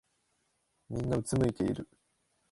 [0.89, 1.87] みんなうつむいてる。